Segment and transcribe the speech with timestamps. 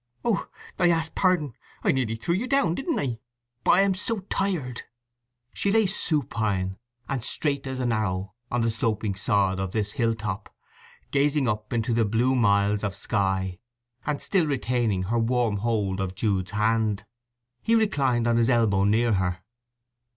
[0.25, 0.49] "Oh,
[0.79, 3.19] I ask pardon—I nearly threw you down, didn't I!
[3.63, 4.81] But I am so tired!"
[5.53, 10.15] She lay supine, and straight as an arrow, on the sloping sod of this hill
[10.15, 10.49] top,
[11.11, 13.59] gazing up into the blue miles of sky,
[14.03, 17.05] and still retaining her warm hold of Jude's hand.
[17.61, 19.43] He reclined on his elbow near her.